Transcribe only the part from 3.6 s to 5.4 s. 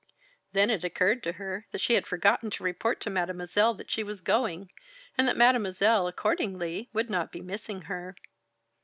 that she was going, and that